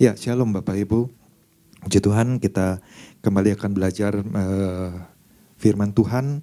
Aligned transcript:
Ya, 0.00 0.16
shalom 0.16 0.56
Bapak 0.56 0.80
Ibu. 0.80 1.12
Puji 1.84 2.00
Tuhan, 2.00 2.40
kita 2.40 2.80
kembali 3.20 3.52
akan 3.52 3.70
belajar 3.76 4.16
uh, 4.16 4.96
firman 5.60 5.92
Tuhan. 5.92 6.40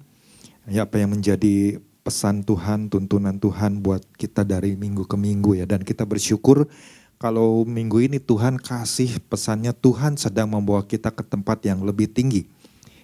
Ya, 0.70 0.86
apa 0.86 1.02
yang 1.02 1.10
menjadi 1.10 1.82
pesan 2.06 2.46
Tuhan, 2.46 2.86
tuntunan 2.86 3.34
Tuhan 3.42 3.82
buat 3.82 4.06
kita 4.14 4.46
dari 4.46 4.78
minggu 4.78 5.10
ke 5.10 5.18
minggu 5.18 5.58
ya. 5.58 5.66
Dan 5.66 5.82
kita 5.82 6.06
bersyukur 6.06 6.70
kalau 7.18 7.66
minggu 7.66 7.98
ini 7.98 8.22
Tuhan 8.22 8.62
kasih 8.62 9.18
pesannya 9.26 9.74
Tuhan 9.74 10.14
sedang 10.14 10.54
membawa 10.54 10.86
kita 10.86 11.10
ke 11.10 11.26
tempat 11.26 11.58
yang 11.66 11.82
lebih 11.82 12.06
tinggi. 12.14 12.46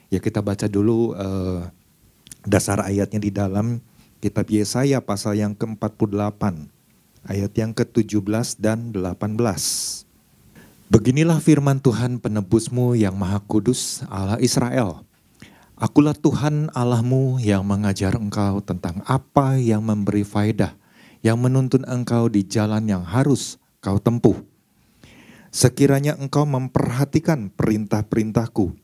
Ya 0.06 0.22
kita 0.22 0.38
baca 0.38 0.70
dulu 0.70 1.18
uh, 1.18 1.66
dasar 2.46 2.78
ayatnya 2.78 3.18
di 3.18 3.34
dalam 3.34 3.82
kitab 4.22 4.46
Yesaya 4.46 5.02
pasal 5.02 5.34
yang 5.34 5.58
ke-48 5.58 6.70
ayat 7.26 7.52
yang 7.58 7.74
ke-17 7.74 8.62
dan 8.62 8.94
18. 8.94 10.13
Beginilah 10.92 11.40
firman 11.40 11.80
Tuhan 11.80 12.20
penebusmu 12.20 12.92
yang 12.92 13.16
maha 13.16 13.40
kudus 13.40 14.04
Allah 14.12 14.36
Israel. 14.36 15.00
Akulah 15.80 16.12
Tuhan 16.12 16.68
Allahmu 16.76 17.40
yang 17.40 17.64
mengajar 17.64 18.12
engkau 18.20 18.60
tentang 18.60 19.00
apa 19.08 19.56
yang 19.56 19.80
memberi 19.80 20.28
faedah, 20.28 20.76
yang 21.24 21.40
menuntun 21.40 21.88
engkau 21.88 22.28
di 22.28 22.44
jalan 22.44 22.84
yang 22.84 23.00
harus 23.00 23.56
kau 23.80 23.96
tempuh. 23.96 24.36
Sekiranya 25.48 26.20
engkau 26.20 26.44
memperhatikan 26.44 27.48
perintah-perintahku, 27.48 28.76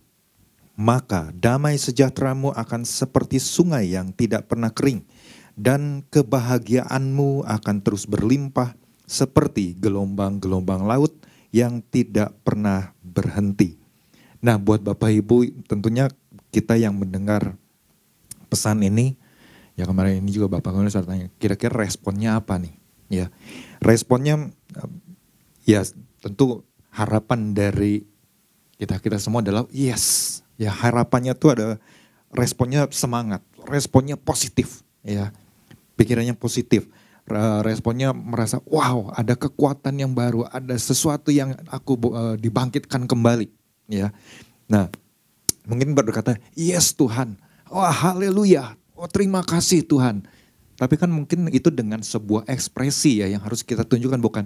maka 0.80 1.36
damai 1.36 1.76
sejahteramu 1.76 2.56
akan 2.56 2.88
seperti 2.88 3.36
sungai 3.36 3.92
yang 3.92 4.16
tidak 4.16 4.48
pernah 4.48 4.72
kering, 4.72 5.04
dan 5.52 6.00
kebahagiaanmu 6.08 7.44
akan 7.44 7.76
terus 7.84 8.08
berlimpah 8.08 8.72
seperti 9.04 9.76
gelombang-gelombang 9.76 10.88
laut 10.88 11.12
yang 11.50 11.82
tidak 11.90 12.34
pernah 12.46 12.94
berhenti. 13.02 13.78
Nah, 14.40 14.56
buat 14.56 14.80
Bapak 14.80 15.10
Ibu, 15.10 15.66
tentunya 15.68 16.08
kita 16.54 16.78
yang 16.78 16.96
mendengar 16.96 17.58
pesan 18.48 18.82
ini, 18.82 19.14
ya 19.76 19.84
kemarin 19.84 20.22
ini 20.22 20.30
juga 20.32 20.58
Bapak 20.58 20.72
Gubernur 20.72 20.90
saya 20.90 21.06
tanya, 21.06 21.28
kira-kira 21.36 21.74
responnya 21.76 22.40
apa 22.40 22.56
nih? 22.56 22.74
Ya, 23.10 23.26
responnya 23.82 24.54
ya 25.66 25.82
tentu 26.22 26.62
harapan 26.94 27.52
dari 27.52 28.06
kita 28.78 29.02
kita 29.02 29.18
semua 29.18 29.42
adalah 29.42 29.66
yes, 29.74 30.40
ya 30.56 30.70
harapannya 30.70 31.34
tuh 31.34 31.50
ada 31.58 31.66
responnya 32.30 32.86
semangat, 32.94 33.42
responnya 33.66 34.14
positif, 34.14 34.86
ya 35.02 35.34
pikirannya 35.98 36.32
positif 36.38 36.88
responnya 37.62 38.10
merasa 38.10 38.58
wow 38.66 39.14
ada 39.14 39.38
kekuatan 39.38 39.94
yang 40.02 40.12
baru, 40.12 40.46
ada 40.50 40.74
sesuatu 40.74 41.30
yang 41.30 41.54
aku 41.70 41.94
uh, 42.10 42.34
dibangkitkan 42.34 43.06
kembali, 43.06 43.46
ya. 43.86 44.10
Nah, 44.66 44.90
mungkin 45.66 45.94
berkata, 45.94 46.38
yes 46.58 46.94
Tuhan, 46.94 47.38
wah 47.70 47.86
oh, 47.86 47.94
haleluya, 47.94 48.74
oh 48.98 49.06
terima 49.06 49.46
kasih 49.46 49.86
Tuhan. 49.86 50.26
Tapi 50.74 50.94
kan 50.96 51.12
mungkin 51.12 51.52
itu 51.52 51.68
dengan 51.68 52.00
sebuah 52.00 52.48
ekspresi 52.48 53.20
ya 53.20 53.28
yang 53.28 53.44
harus 53.44 53.62
kita 53.62 53.86
tunjukkan 53.86 54.20
bukan, 54.20 54.44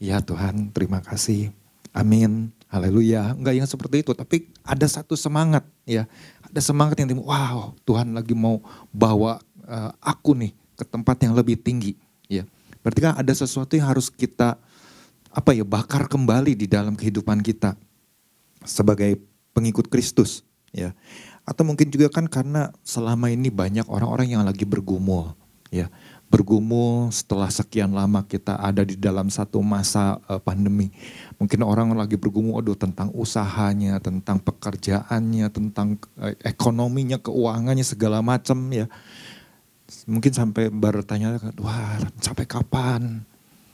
ya 0.00 0.22
Tuhan 0.24 0.72
terima 0.72 1.04
kasih, 1.04 1.52
amin, 1.92 2.48
haleluya. 2.72 3.36
Enggak 3.36 3.54
yang 3.60 3.68
seperti 3.68 4.06
itu, 4.06 4.16
tapi 4.16 4.48
ada 4.64 4.86
satu 4.88 5.18
semangat 5.18 5.66
ya, 5.84 6.08
ada 6.40 6.60
semangat 6.64 6.96
yang 6.96 7.12
wow 7.20 7.76
Tuhan 7.84 8.16
lagi 8.16 8.32
mau 8.32 8.62
bawa 8.88 9.42
uh, 9.68 9.90
aku 10.00 10.32
nih 10.38 10.52
ke 10.78 10.84
tempat 10.88 11.16
yang 11.20 11.36
lebih 11.36 11.60
tinggi 11.60 11.98
Ya. 12.32 12.44
Berarti 12.80 13.00
kan 13.04 13.14
ada 13.20 13.32
sesuatu 13.36 13.76
yang 13.76 13.92
harus 13.92 14.08
kita 14.08 14.56
apa 15.32 15.50
ya 15.52 15.64
bakar 15.64 16.08
kembali 16.08 16.56
di 16.56 16.64
dalam 16.68 16.96
kehidupan 16.96 17.40
kita 17.44 17.76
sebagai 18.64 19.20
pengikut 19.52 19.92
Kristus 19.92 20.40
ya. 20.72 20.96
Atau 21.44 21.68
mungkin 21.68 21.92
juga 21.92 22.08
kan 22.08 22.24
karena 22.30 22.72
selama 22.80 23.28
ini 23.28 23.52
banyak 23.52 23.84
orang-orang 23.92 24.32
yang 24.32 24.42
lagi 24.42 24.64
bergumul 24.64 25.36
ya. 25.68 25.92
Bergumul 26.32 27.12
setelah 27.12 27.52
sekian 27.52 27.92
lama 27.92 28.24
kita 28.24 28.56
ada 28.56 28.80
di 28.80 28.96
dalam 28.96 29.28
satu 29.28 29.60
masa 29.60 30.16
uh, 30.32 30.40
pandemi. 30.40 30.88
Mungkin 31.36 31.60
orang 31.60 31.92
lagi 31.92 32.16
bergumul 32.16 32.56
aduh 32.56 32.72
tentang 32.72 33.12
usahanya, 33.12 34.00
tentang 34.00 34.40
pekerjaannya, 34.40 35.52
tentang 35.52 36.00
uh, 36.16 36.32
ekonominya, 36.40 37.20
keuangannya 37.20 37.84
segala 37.84 38.24
macam 38.24 38.56
ya 38.72 38.88
mungkin 40.08 40.32
sampai 40.32 40.68
bertanya, 40.72 41.38
wah 41.60 41.98
sampai 42.18 42.44
kapan? 42.48 43.24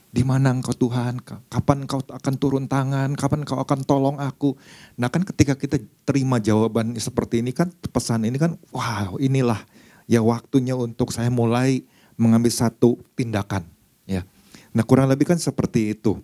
Di 0.09 0.25
mana 0.25 0.49
engkau 0.49 0.73
Tuhan? 0.73 1.21
Kapan 1.21 1.85
engkau 1.85 2.01
akan 2.01 2.33
turun 2.41 2.65
tangan? 2.65 3.13
Kapan 3.13 3.45
engkau 3.45 3.61
akan 3.61 3.85
tolong 3.85 4.17
aku? 4.17 4.57
Nah 4.97 5.05
kan 5.13 5.21
ketika 5.21 5.53
kita 5.53 5.77
terima 6.01 6.41
jawaban 6.41 6.97
seperti 6.97 7.45
ini 7.45 7.53
kan 7.53 7.69
pesan 7.93 8.25
ini 8.25 8.41
kan 8.41 8.57
wow 8.73 9.21
inilah 9.21 9.61
ya 10.09 10.25
waktunya 10.25 10.73
untuk 10.73 11.13
saya 11.13 11.29
mulai 11.29 11.85
mengambil 12.17 12.49
satu 12.49 12.97
tindakan 13.13 13.69
ya. 14.09 14.25
Nah 14.73 14.81
kurang 14.81 15.13
lebih 15.13 15.29
kan 15.29 15.37
seperti 15.37 15.93
itu. 15.93 16.17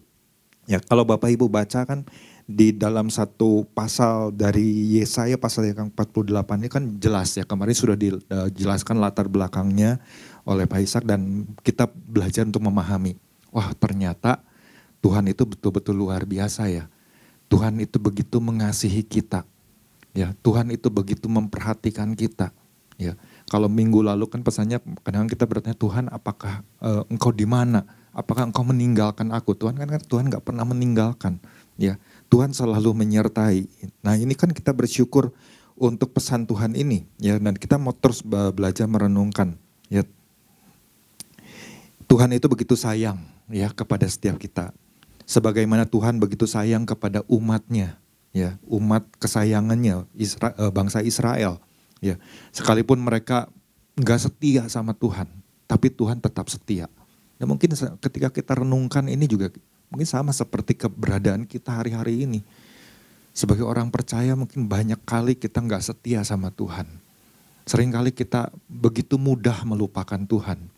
Ya 0.66 0.82
kalau 0.82 1.06
Bapak 1.06 1.30
Ibu 1.30 1.46
baca 1.50 1.86
kan 1.86 2.06
di 2.46 2.74
dalam 2.74 3.10
satu 3.10 3.66
pasal 3.74 4.34
dari 4.34 4.98
Yesaya 4.98 5.38
pasal 5.38 5.74
yang 5.74 5.90
48 5.90 6.30
ini 6.62 6.70
kan 6.70 6.84
jelas 7.02 7.34
ya 7.34 7.46
kemarin 7.46 7.74
sudah 7.74 7.98
dijelaskan 7.98 9.02
latar 9.02 9.26
belakangnya 9.26 9.98
oleh 10.46 10.70
Pak 10.70 10.82
Ishak 10.82 11.04
dan 11.10 11.50
kita 11.66 11.90
belajar 11.90 12.46
untuk 12.46 12.66
memahami. 12.66 13.18
Wah 13.50 13.74
ternyata 13.78 14.46
Tuhan 15.06 15.30
itu 15.30 15.46
betul-betul 15.46 15.94
luar 15.94 16.26
biasa 16.26 16.66
ya. 16.70 16.90
Tuhan 17.46 17.78
itu 17.78 18.02
begitu 18.02 18.42
mengasihi 18.42 19.06
kita. 19.06 19.46
Ya, 20.18 20.34
Tuhan 20.42 20.74
itu 20.74 20.90
begitu 20.90 21.30
memperhatikan 21.30 22.18
kita. 22.18 22.50
Ya, 22.96 23.14
kalau 23.52 23.68
minggu 23.68 24.00
lalu 24.00 24.26
kan 24.32 24.42
pesannya 24.42 24.80
kadang 25.04 25.28
kita 25.28 25.44
bertanya 25.44 25.78
Tuhan 25.78 26.08
apakah 26.10 26.64
uh, 26.80 27.04
engkau 27.12 27.30
di 27.30 27.44
mana? 27.44 27.84
Apakah 28.16 28.48
engkau 28.48 28.64
meninggalkan 28.64 29.36
aku? 29.36 29.54
Tuhan 29.60 29.76
kan, 29.76 30.00
Tuhan 30.00 30.32
nggak 30.32 30.48
pernah 30.48 30.64
meninggalkan. 30.64 31.38
Ya, 31.76 32.00
Tuhan 32.32 32.56
selalu 32.56 32.96
menyertai. 32.96 33.68
Nah 34.00 34.16
ini 34.16 34.32
kan 34.40 34.56
kita 34.56 34.72
bersyukur 34.72 35.36
untuk 35.76 36.16
pesan 36.16 36.48
Tuhan 36.48 36.74
ini 36.74 37.04
ya 37.20 37.36
dan 37.36 37.56
kita 37.60 37.76
mau 37.76 37.92
terus 37.92 38.24
belajar 38.24 38.88
merenungkan 38.88 39.60
ya 39.92 40.08
Tuhan 42.08 42.32
itu 42.32 42.48
begitu 42.48 42.80
sayang 42.80 43.20
ya 43.52 43.68
kepada 43.76 44.08
setiap 44.08 44.40
kita 44.40 44.72
sebagaimana 45.28 45.84
Tuhan 45.84 46.16
begitu 46.18 46.48
sayang 46.48 46.88
kepada 46.88 47.28
umatnya 47.28 48.00
ya 48.32 48.56
umat 48.68 49.04
kesayangannya 49.20 50.08
Isra, 50.16 50.56
eh, 50.56 50.72
bangsa 50.72 51.04
Israel 51.04 51.60
ya 52.00 52.16
sekalipun 52.56 53.04
mereka 53.04 53.52
nggak 54.00 54.32
setia 54.32 54.64
sama 54.72 54.96
Tuhan 54.96 55.28
tapi 55.68 55.92
Tuhan 55.92 56.24
tetap 56.24 56.48
setia 56.48 56.88
ya 57.36 57.46
mungkin 57.48 57.76
ketika 58.00 58.32
kita 58.32 58.64
renungkan 58.64 59.08
ini 59.12 59.28
juga 59.28 59.52
Mungkin 59.90 60.08
sama 60.08 60.34
seperti 60.34 60.76
keberadaan 60.76 61.46
kita 61.46 61.72
hari-hari 61.72 62.26
ini. 62.26 62.42
Sebagai 63.36 63.68
orang 63.68 63.92
percaya 63.92 64.32
mungkin 64.34 64.66
banyak 64.66 65.00
kali 65.04 65.36
kita 65.36 65.60
nggak 65.60 65.84
setia 65.84 66.24
sama 66.24 66.50
Tuhan. 66.52 66.88
Seringkali 67.68 68.16
kita 68.16 68.54
begitu 68.68 69.20
mudah 69.20 69.66
melupakan 69.68 70.20
Tuhan. 70.20 70.72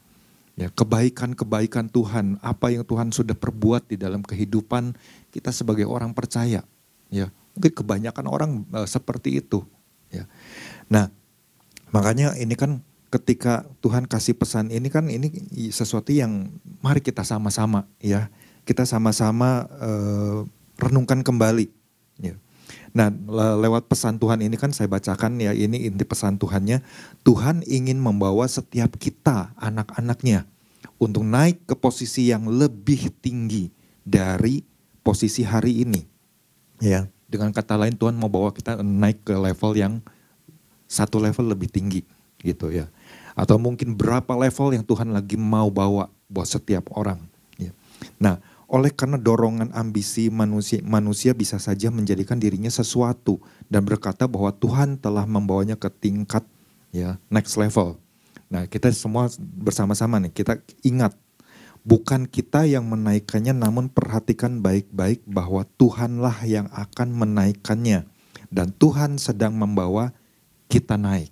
Ya, 0.58 0.74
kebaikan-kebaikan 0.74 1.94
Tuhan, 1.94 2.42
apa 2.42 2.74
yang 2.74 2.82
Tuhan 2.82 3.14
sudah 3.14 3.38
perbuat 3.38 3.94
di 3.94 3.98
dalam 3.98 4.26
kehidupan 4.26 4.98
kita 5.30 5.54
sebagai 5.54 5.86
orang 5.86 6.18
percaya. 6.18 6.66
Ya, 7.14 7.30
mungkin 7.54 7.74
kebanyakan 7.78 8.26
orang 8.26 8.52
uh, 8.74 8.90
seperti 8.90 9.38
itu. 9.38 9.62
Ya. 10.10 10.26
Nah, 10.90 11.14
makanya 11.94 12.34
ini 12.42 12.58
kan 12.58 12.82
ketika 13.08 13.64
Tuhan 13.80 14.06
kasih 14.06 14.36
pesan 14.36 14.68
ini 14.68 14.92
kan 14.92 15.08
ini 15.08 15.32
sesuatu 15.72 16.12
yang 16.12 16.52
mari 16.84 17.00
kita 17.00 17.24
sama-sama 17.24 17.88
ya 18.04 18.28
kita 18.68 18.84
sama-sama 18.84 19.64
uh, 19.80 20.44
renungkan 20.76 21.24
kembali. 21.24 21.72
Ya. 22.20 22.36
Nah, 22.92 23.08
lewat 23.64 23.88
pesan 23.88 24.20
Tuhan 24.20 24.44
ini 24.44 24.60
kan 24.60 24.76
saya 24.76 24.92
bacakan 24.92 25.40
ya, 25.40 25.56
ini 25.56 25.88
inti 25.88 26.04
pesan 26.04 26.36
Tuhannya. 26.36 26.84
Tuhan 27.24 27.64
ingin 27.64 27.96
membawa 27.96 28.44
setiap 28.44 29.00
kita, 29.00 29.56
anak-anaknya, 29.56 30.44
untuk 31.00 31.24
naik 31.24 31.64
ke 31.64 31.80
posisi 31.80 32.28
yang 32.28 32.52
lebih 32.52 33.08
tinggi 33.24 33.72
dari 34.04 34.68
posisi 35.00 35.48
hari 35.48 35.88
ini. 35.88 36.04
Ya, 36.84 37.08
dengan 37.32 37.56
kata 37.56 37.80
lain 37.80 37.96
Tuhan 37.96 38.20
mau 38.20 38.28
bawa 38.28 38.52
kita 38.52 38.84
naik 38.84 39.24
ke 39.24 39.34
level 39.34 39.72
yang 39.80 39.94
satu 40.92 41.24
level 41.24 41.56
lebih 41.56 41.72
tinggi 41.72 42.04
gitu 42.44 42.68
ya. 42.70 42.92
Atau 43.38 43.62
mungkin 43.62 43.94
berapa 43.94 44.34
level 44.34 44.74
yang 44.74 44.86
Tuhan 44.86 45.14
lagi 45.14 45.38
mau 45.38 45.70
bawa 45.70 46.10
buat 46.26 46.50
setiap 46.50 46.90
orang. 46.98 47.22
Ya. 47.62 47.70
Nah, 48.18 48.42
oleh 48.66 48.90
karena 48.90 49.16
dorongan 49.22 49.72
ambisi 49.78 50.34
manusia, 50.34 50.82
manusia 50.82 51.38
bisa 51.38 51.62
saja 51.62 51.94
menjadikan 51.94 52.42
dirinya 52.42 52.74
sesuatu 52.74 53.38
dan 53.70 53.86
berkata 53.86 54.26
bahwa 54.26 54.50
Tuhan 54.52 54.98
telah 54.98 55.24
membawanya 55.30 55.78
ke 55.78 55.88
tingkat 55.94 56.42
ya 56.90 57.22
next 57.30 57.56
level. 57.56 58.02
Nah, 58.50 58.66
kita 58.66 58.90
semua 58.90 59.30
bersama-sama 59.40 60.18
nih 60.18 60.34
kita 60.34 60.58
ingat 60.82 61.14
Bukan 61.88 62.28
kita 62.28 62.68
yang 62.68 62.84
menaikkannya 62.84 63.56
namun 63.56 63.88
perhatikan 63.88 64.60
baik-baik 64.60 65.24
bahwa 65.24 65.64
Tuhanlah 65.80 66.44
yang 66.44 66.68
akan 66.76 67.16
menaikkannya 67.16 68.04
dan 68.52 68.76
Tuhan 68.76 69.16
sedang 69.16 69.56
membawa 69.56 70.12
kita 70.68 71.00
naik. 71.00 71.32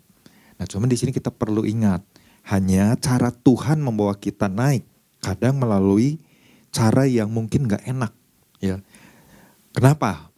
Nah, 0.55 0.65
cuman 0.65 0.87
di 0.87 0.95
sini 0.95 1.11
kita 1.11 1.31
perlu 1.31 1.67
ingat, 1.67 2.03
hanya 2.47 2.95
cara 3.01 3.33
Tuhan 3.33 3.81
membawa 3.81 4.15
kita 4.15 4.47
naik 4.47 4.85
kadang 5.19 5.57
melalui 5.57 6.21
cara 6.69 7.09
yang 7.09 7.31
mungkin 7.33 7.65
gak 7.65 7.81
enak, 7.87 8.13
ya. 8.61 8.77
Kenapa? 9.73 10.29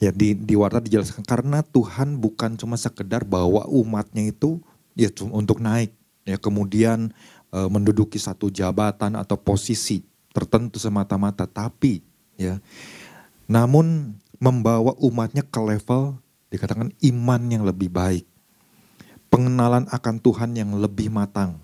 Ya 0.00 0.08
di 0.10 0.32
di 0.32 0.56
warta 0.56 0.80
dijelaskan 0.80 1.22
karena 1.28 1.60
Tuhan 1.60 2.16
bukan 2.16 2.56
cuma 2.56 2.80
sekedar 2.80 3.20
bawa 3.28 3.68
umatnya 3.68 4.32
itu 4.32 4.56
ya 4.96 5.12
untuk 5.28 5.60
naik, 5.60 5.92
ya 6.24 6.40
kemudian 6.40 7.12
e, 7.52 7.58
menduduki 7.68 8.16
satu 8.16 8.48
jabatan 8.48 9.12
atau 9.20 9.36
posisi 9.36 10.00
tertentu 10.32 10.80
semata-mata, 10.80 11.44
tapi 11.44 12.00
ya, 12.40 12.56
namun 13.44 14.16
membawa 14.40 14.96
umatnya 15.02 15.44
ke 15.44 15.60
level 15.60 16.16
dikatakan 16.48 16.94
iman 17.12 17.42
yang 17.50 17.62
lebih 17.68 17.92
baik, 17.92 18.24
pengenalan 19.30 19.86
akan 19.88 20.20
Tuhan 20.20 20.52
yang 20.58 20.76
lebih 20.76 21.08
matang, 21.08 21.62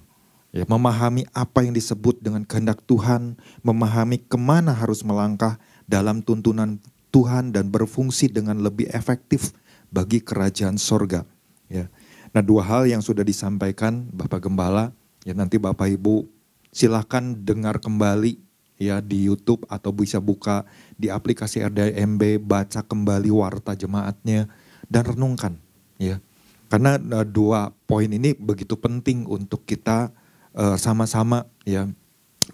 ya, 0.55 0.65
memahami 0.65 1.27
apa 1.35 1.67
yang 1.67 1.75
disebut 1.75 2.23
dengan 2.23 2.47
kehendak 2.47 2.81
Tuhan, 2.87 3.37
memahami 3.61 4.23
ke 4.23 4.39
mana 4.39 4.73
harus 4.73 5.03
melangkah 5.03 5.59
dalam 5.85 6.23
tuntunan 6.25 6.79
Tuhan 7.11 7.51
dan 7.51 7.69
berfungsi 7.69 8.31
dengan 8.31 8.63
lebih 8.63 8.89
efektif 8.95 9.53
bagi 9.91 10.23
kerajaan 10.23 10.79
sorga. 10.79 11.27
Ya. 11.67 11.91
Nah 12.31 12.41
dua 12.41 12.63
hal 12.63 12.87
yang 12.87 13.03
sudah 13.03 13.27
disampaikan 13.27 14.07
Bapak 14.13 14.45
Gembala 14.45 14.93
Ya 15.27 15.35
nanti 15.35 15.59
Bapak 15.59 15.91
Ibu 15.91 16.23
silahkan 16.71 17.35
dengar 17.35 17.83
kembali 17.83 18.39
ya 18.79 19.03
di 19.03 19.27
YouTube 19.27 19.67
atau 19.67 19.91
bisa 19.91 20.23
buka 20.23 20.63
di 20.95 21.11
aplikasi 21.11 21.67
RDMB, 21.67 22.39
baca 22.47 22.87
kembali 22.87 23.35
warta 23.35 23.75
jemaatnya 23.75 24.47
dan 24.87 25.03
renungkan 25.03 25.59
ya. 25.99 26.23
Karena 26.67 26.99
uh, 26.99 27.27
dua 27.27 27.71
poin 27.87 28.11
ini 28.11 28.35
begitu 28.35 28.75
penting 28.75 29.27
untuk 29.27 29.63
kita 29.63 30.11
uh, 30.55 30.75
sama-sama 30.75 31.47
ya 31.63 31.87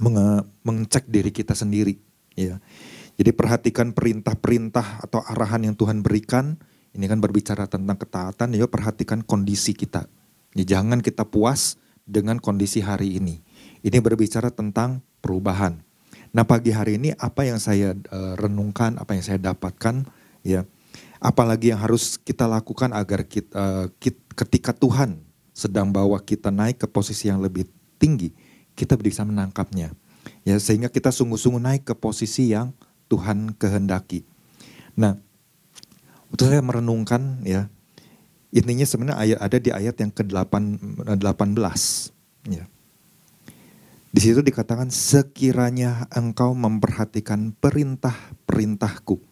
menge 0.00 0.44
mengecek 0.64 1.08
diri 1.08 1.32
kita 1.32 1.56
sendiri 1.56 1.96
ya. 2.36 2.60
Jadi 3.16 3.30
perhatikan 3.36 3.92
perintah-perintah 3.92 5.04
atau 5.04 5.20
arahan 5.24 5.68
yang 5.68 5.76
Tuhan 5.76 6.00
berikan. 6.00 6.56
Ini 6.92 7.08
kan 7.08 7.24
berbicara 7.24 7.64
tentang 7.72 7.96
ketaatan, 7.96 8.52
ya 8.52 8.68
perhatikan 8.68 9.24
kondisi 9.24 9.72
kita. 9.72 10.04
Ya, 10.52 10.76
jangan 10.76 11.00
kita 11.00 11.24
puas 11.24 11.80
dengan 12.04 12.36
kondisi 12.36 12.84
hari 12.84 13.16
ini. 13.16 13.40
Ini 13.80 13.96
berbicara 14.04 14.52
tentang 14.52 15.00
perubahan. 15.24 15.80
Nah 16.36 16.44
pagi 16.44 16.72
hari 16.72 17.00
ini 17.00 17.16
apa 17.16 17.48
yang 17.48 17.56
saya 17.56 17.96
uh, 18.12 18.36
renungkan, 18.36 19.00
apa 19.00 19.16
yang 19.16 19.24
saya 19.24 19.40
dapatkan, 19.40 20.04
ya, 20.44 20.68
apalagi 21.22 21.70
yang 21.70 21.78
harus 21.78 22.18
kita 22.18 22.50
lakukan 22.50 22.90
agar 22.90 23.22
kita, 23.22 23.54
uh, 23.54 23.86
kita, 24.02 24.18
ketika 24.34 24.74
Tuhan 24.74 25.22
sedang 25.54 25.94
bawa 25.94 26.18
kita 26.18 26.50
naik 26.50 26.82
ke 26.82 26.86
posisi 26.90 27.30
yang 27.30 27.38
lebih 27.38 27.70
tinggi, 28.02 28.34
kita 28.74 28.98
bisa 28.98 29.22
menangkapnya, 29.22 29.94
ya, 30.42 30.58
sehingga 30.58 30.90
kita 30.90 31.14
sungguh-sungguh 31.14 31.62
naik 31.62 31.82
ke 31.86 31.94
posisi 31.94 32.50
yang 32.50 32.74
Tuhan 33.06 33.54
kehendaki. 33.54 34.26
Nah, 34.98 35.14
untuk 36.34 36.50
saya 36.50 36.64
merenungkan, 36.64 37.44
ya, 37.46 37.70
Intinya 38.52 38.84
sebenarnya 38.84 39.16
ayat 39.16 39.38
ada 39.40 39.56
di 39.56 39.70
ayat 39.72 39.96
yang 39.96 40.12
ke-18. 40.12 41.80
Ya. 42.52 42.68
Di 44.12 44.20
situ 44.20 44.44
dikatakan 44.44 44.92
sekiranya 44.92 46.04
engkau 46.12 46.52
memperhatikan 46.52 47.56
perintah-perintahku. 47.56 49.31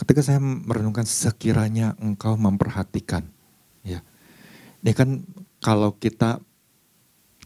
Ketika 0.00 0.24
saya 0.24 0.40
merenungkan 0.40 1.04
sekiranya 1.04 1.92
engkau 2.00 2.32
memperhatikan. 2.40 3.20
Ya. 3.84 4.00
Ini 4.80 4.96
kan 4.96 5.20
kalau 5.60 5.92
kita 5.92 6.40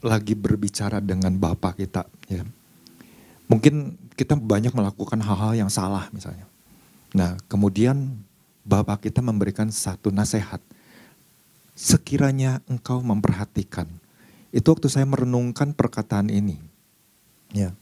lagi 0.06 0.38
berbicara 0.38 1.02
dengan 1.02 1.34
Bapak 1.34 1.82
kita. 1.82 2.06
Ya. 2.30 2.46
Mungkin 3.50 3.98
kita 4.14 4.38
banyak 4.38 4.70
melakukan 4.70 5.18
hal-hal 5.18 5.66
yang 5.66 5.70
salah 5.72 6.06
misalnya. 6.14 6.46
Nah 7.10 7.34
kemudian 7.50 8.22
Bapak 8.62 9.10
kita 9.10 9.18
memberikan 9.18 9.66
satu 9.74 10.14
nasihat 10.14 10.62
sekiranya 11.74 12.62
engkau 12.70 13.02
memperhatikan. 13.02 13.90
Itu 14.54 14.78
waktu 14.78 14.86
saya 14.86 15.02
merenungkan 15.04 15.74
perkataan 15.74 16.30
ini. 16.30 16.62
Ya. 17.50 17.74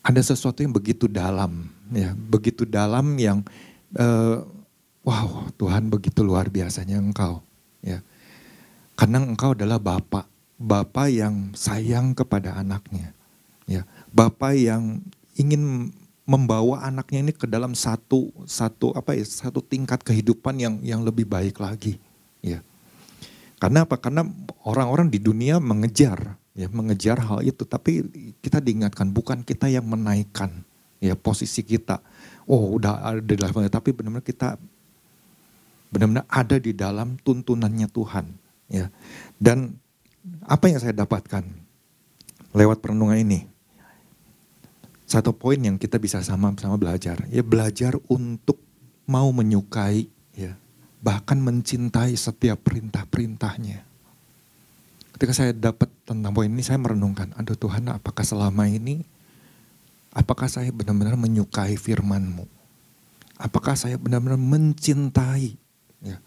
Ada 0.00 0.32
sesuatu 0.32 0.64
yang 0.64 0.72
begitu 0.72 1.04
dalam, 1.04 1.68
ya, 1.92 2.16
begitu 2.16 2.64
dalam 2.64 3.20
yang 3.20 3.44
uh, 3.96 4.44
wow, 5.02 5.48
Tuhan 5.56 5.90
begitu 5.90 6.20
luar 6.22 6.52
biasanya 6.52 7.00
engkau, 7.00 7.42
ya. 7.80 8.04
Karena 8.94 9.24
engkau 9.24 9.56
adalah 9.56 9.80
Bapak, 9.80 10.28
Bapak 10.60 11.08
yang 11.08 11.56
sayang 11.56 12.12
kepada 12.12 12.60
anaknya. 12.60 13.16
Ya, 13.64 13.88
Bapak 14.12 14.54
yang 14.58 15.00
ingin 15.38 15.94
membawa 16.28 16.84
anaknya 16.84 17.26
ini 17.26 17.32
ke 17.34 17.48
dalam 17.48 17.74
satu 17.74 18.30
satu 18.46 18.94
apa 18.94 19.18
ya 19.18 19.26
satu 19.26 19.58
tingkat 19.58 19.98
kehidupan 20.06 20.62
yang 20.62 20.74
yang 20.78 21.00
lebih 21.02 21.26
baik 21.26 21.58
lagi 21.58 21.98
ya 22.38 22.62
karena 23.60 23.84
apa? 23.84 24.00
Karena 24.00 24.24
orang-orang 24.64 25.12
di 25.12 25.20
dunia 25.20 25.60
mengejar, 25.60 26.40
ya 26.56 26.66
mengejar 26.72 27.20
hal 27.20 27.44
itu. 27.44 27.68
Tapi 27.68 28.08
kita 28.40 28.56
diingatkan 28.56 29.12
bukan 29.12 29.44
kita 29.44 29.68
yang 29.68 29.84
menaikkan 29.84 30.64
ya 30.96 31.12
posisi 31.12 31.60
kita. 31.60 32.00
Oh 32.50 32.74
udah 32.74 33.14
ada 33.14 33.22
di 33.22 33.38
levelnya, 33.38 33.70
tapi 33.70 33.94
benar-benar 33.94 34.26
kita 34.26 34.58
benar-benar 35.94 36.26
ada 36.26 36.58
di 36.58 36.74
dalam 36.74 37.14
tuntunannya 37.22 37.86
Tuhan. 37.86 38.26
Ya. 38.66 38.90
Dan 39.38 39.78
apa 40.42 40.66
yang 40.66 40.82
saya 40.82 40.94
dapatkan 40.94 41.46
lewat 42.50 42.82
perenungan 42.82 43.22
ini? 43.22 43.46
Satu 45.06 45.30
poin 45.34 45.58
yang 45.58 45.78
kita 45.78 45.98
bisa 46.02 46.22
sama-sama 46.22 46.74
belajar, 46.74 47.22
ya 47.30 47.42
belajar 47.42 47.98
untuk 48.10 48.58
mau 49.06 49.30
menyukai 49.34 50.06
ya 50.34 50.54
bahkan 51.00 51.40
mencintai 51.40 52.12
setiap 52.12 52.60
perintah-perintahnya. 52.60 53.88
Ketika 55.16 55.32
saya 55.32 55.52
dapat 55.52 55.88
tentang 56.04 56.32
poin 56.32 56.48
ini, 56.48 56.64
saya 56.64 56.80
merenungkan, 56.80 57.32
aduh 57.36 57.56
Tuhan 57.56 57.88
apakah 57.92 58.24
selama 58.24 58.68
ini, 58.68 59.04
apakah 60.14 60.50
saya 60.50 60.70
benar-benar 60.74 61.14
menyukai 61.14 61.78
firman-Mu? 61.78 62.46
Apakah 63.40 63.72
saya 63.78 63.96
benar-benar 63.96 64.36
mencintai? 64.36 65.56
Ya. 66.04 66.20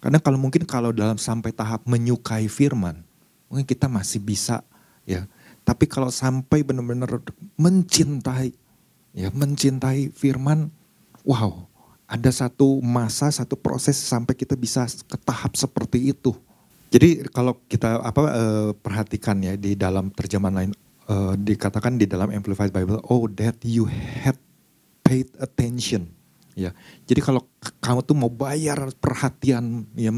Karena 0.00 0.22
kalau 0.22 0.40
mungkin 0.40 0.64
kalau 0.64 0.94
dalam 0.94 1.20
sampai 1.20 1.52
tahap 1.52 1.84
menyukai 1.84 2.48
firman, 2.48 3.04
mungkin 3.50 3.66
kita 3.68 3.90
masih 3.90 4.22
bisa 4.22 4.64
ya. 5.04 5.28
Tapi 5.68 5.84
kalau 5.84 6.08
sampai 6.08 6.64
benar-benar 6.64 7.20
mencintai, 7.60 8.56
ya 9.12 9.28
mencintai 9.28 10.08
firman, 10.16 10.72
wow, 11.28 11.68
ada 12.08 12.32
satu 12.32 12.80
masa, 12.80 13.28
satu 13.28 13.52
proses 13.52 14.00
sampai 14.00 14.32
kita 14.32 14.56
bisa 14.56 14.88
ke 14.88 15.20
tahap 15.20 15.52
seperti 15.60 16.16
itu. 16.16 16.32
Jadi 16.88 17.28
kalau 17.28 17.60
kita 17.68 18.00
apa 18.00 18.22
uh, 18.32 18.70
perhatikan 18.72 19.36
ya 19.44 19.52
di 19.60 19.76
dalam 19.76 20.08
terjemahan 20.08 20.64
lain 20.64 20.72
uh, 21.08 21.34
dikatakan 21.34 21.96
di 21.96 22.06
dalam 22.06 22.30
Amplified 22.30 22.70
Bible, 22.70 23.02
oh 23.08 23.26
that 23.34 23.56
you 23.64 23.88
had 23.88 24.36
paid 25.02 25.28
attention. 25.40 26.12
Ya, 26.58 26.74
jadi 27.06 27.22
kalau 27.22 27.46
kamu 27.78 28.02
tuh 28.02 28.18
mau 28.18 28.26
bayar 28.26 28.90
perhatian 28.98 29.86
yang 29.94 30.16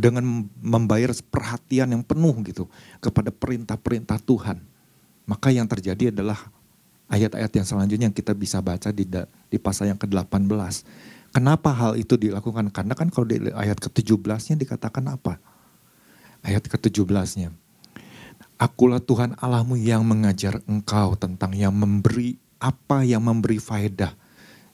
dengan 0.00 0.48
membayar 0.64 1.12
perhatian 1.28 1.92
yang 1.92 2.00
penuh 2.00 2.32
gitu 2.48 2.64
kepada 3.04 3.28
perintah-perintah 3.28 4.16
Tuhan, 4.24 4.64
maka 5.28 5.52
yang 5.52 5.68
terjadi 5.68 6.08
adalah 6.08 6.48
ayat-ayat 7.12 7.52
yang 7.52 7.66
selanjutnya 7.68 8.08
yang 8.08 8.16
kita 8.16 8.32
bisa 8.32 8.64
baca 8.64 8.88
di 8.88 9.04
di 9.52 9.58
pasal 9.60 9.92
yang 9.92 10.00
ke-18 10.00 10.48
Kenapa 11.32 11.72
hal 11.72 11.96
itu 11.96 12.20
dilakukan? 12.20 12.68
Karena 12.68 12.92
kan 12.92 13.08
kalau 13.08 13.24
di 13.24 13.40
ayat 13.56 13.80
ke-17-nya 13.80 14.52
dikatakan 14.52 15.00
apa? 15.08 15.40
Ayat 16.44 16.68
ke-17-nya. 16.68 17.48
Akulah 18.60 19.02
Tuhan 19.02 19.36
Allahmu 19.40 19.76
yang 19.76 20.06
mengajar 20.06 20.62
engkau 20.68 21.18
tentang 21.18 21.52
yang 21.56 21.74
memberi 21.74 22.38
apa 22.62 23.02
yang 23.02 23.24
memberi 23.24 23.58
faedah. 23.58 24.14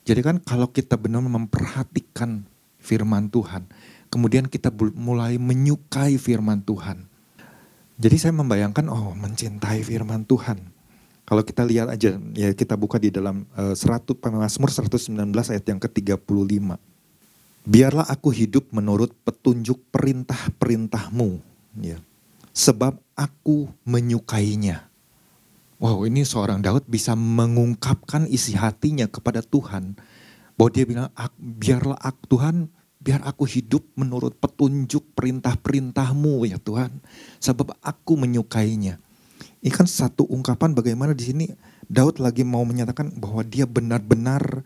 Jadi 0.05 0.21
kan 0.21 0.37
kalau 0.41 0.69
kita 0.69 0.97
benar 0.97 1.25
memperhatikan 1.25 2.45
firman 2.81 3.29
Tuhan, 3.33 3.69
kemudian 4.13 4.49
kita 4.49 4.73
mulai 4.97 5.37
menyukai 5.41 6.17
firman 6.21 6.65
Tuhan. 6.65 7.09
Jadi 7.99 8.17
saya 8.17 8.35
membayangkan, 8.37 8.87
oh 8.93 9.13
mencintai 9.17 9.83
firman 9.83 10.23
Tuhan 10.25 10.79
kalau 11.29 11.45
kita 11.45 11.61
lihat 11.61 11.93
aja, 11.93 12.17
ya 12.33 12.57
kita 12.57 12.73
buka 12.73 12.97
di 12.97 13.13
dalam 13.13 13.45
uh, 13.53 13.77
100 13.77 14.17
Mazmur 14.33 14.73
119 14.73 15.13
ayat 15.29 15.65
yang 15.69 15.77
ke-35. 15.77 16.73
Biarlah 17.69 18.09
aku 18.09 18.33
hidup 18.33 18.73
menurut 18.73 19.13
petunjuk 19.29 19.77
perintah-perintahmu, 19.93 21.37
ya. 21.85 22.01
Sebab 22.57 22.97
aku 23.19 23.67
menyukainya. 23.83 24.87
Wow, 25.83 26.07
ini 26.07 26.23
seorang 26.23 26.63
Daud 26.63 26.87
bisa 26.87 27.19
mengungkapkan 27.19 28.31
isi 28.31 28.55
hatinya 28.55 29.11
kepada 29.11 29.43
Tuhan. 29.43 29.99
Bahwa 30.55 30.71
dia 30.71 30.87
bilang, 30.87 31.11
biarlah 31.39 31.99
aku, 31.99 32.39
Tuhan, 32.39 32.71
biar 32.99 33.23
aku 33.23 33.47
hidup 33.47 33.87
menurut 33.95 34.35
petunjuk 34.39 35.15
perintah-perintahmu 35.15 36.47
ya 36.51 36.59
Tuhan. 36.59 36.99
Sebab 37.39 37.79
aku 37.83 38.19
menyukainya. 38.19 38.99
Ini 39.59 39.71
kan 39.75 39.87
satu 39.87 40.27
ungkapan 40.27 40.75
bagaimana 40.75 41.15
di 41.15 41.25
sini 41.27 41.47
Daud 41.87 42.23
lagi 42.23 42.43
mau 42.47 42.63
menyatakan 42.63 43.15
bahwa 43.19 43.43
dia 43.43 43.67
benar-benar 43.67 44.63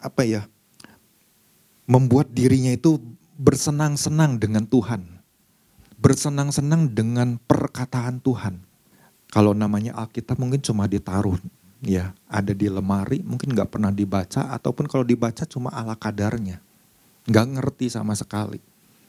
apa 0.00 0.24
ya 0.24 0.42
membuat 1.84 2.32
dirinya 2.32 2.72
itu 2.72 3.00
bersenang-senang 3.36 4.36
dengan 4.36 4.64
Tuhan. 4.68 5.21
Bersenang-senang 6.02 6.90
dengan 6.90 7.38
perkataan 7.38 8.18
Tuhan 8.18 8.58
kalau 9.30 9.54
namanya 9.54 9.94
Alkitab 9.94 10.36
mungkin 10.36 10.58
cuma 10.60 10.90
ditaruh 10.90 11.38
ya, 11.82 12.14
ada 12.30 12.54
di 12.54 12.70
lemari, 12.70 13.20
mungkin 13.26 13.52
nggak 13.52 13.74
pernah 13.78 13.90
dibaca 13.90 14.54
ataupun 14.54 14.86
kalau 14.86 15.02
dibaca 15.02 15.42
cuma 15.48 15.74
ala 15.74 15.98
kadarnya. 15.98 16.62
Nggak 17.26 17.46
ngerti 17.58 17.86
sama 17.90 18.14
sekali. 18.14 18.62